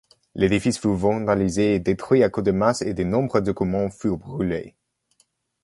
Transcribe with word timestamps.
L'édifice 0.33 0.79
fut 0.79 0.95
vandalisé, 0.95 1.77
détruit 1.79 2.23
à 2.23 2.29
coups 2.31 2.47
de 2.47 2.51
masses 2.51 2.81
et 2.81 2.95
de 2.95 3.03
nombreux 3.03 3.39
documents 3.43 3.91
furent 3.91 4.17
brulés. 4.17 4.75